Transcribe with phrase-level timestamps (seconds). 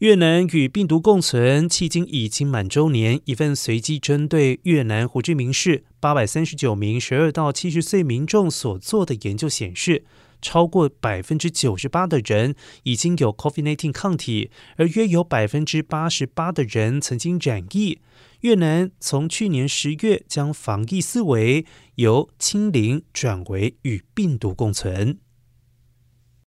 [0.00, 3.18] 越南与病毒共存，迄今已经满周年。
[3.24, 10.04] 一份随机针对越南胡志明市八百三十九名十二到七十岁民众所做的研究显示，
[10.42, 17.98] 超过百分之九十八的人已经有 COVID-19 抗体，而约有百分之八十八的人曾经染疫。
[18.42, 25.20] 越南从去年十月将防疫思维由清零转为与病毒共存。